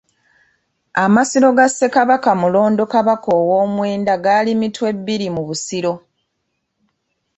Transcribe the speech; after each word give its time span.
Amasiro 1.03 1.49
ga 1.57 1.67
Ssekabaka 1.69 2.29
Mulondo 2.41 2.83
kabaka 2.93 3.29
owomwenda 3.41 4.13
gali 4.25 4.51
Mitwebiri 4.59 5.27
mu 5.35 5.41
Busiro. 5.47 5.93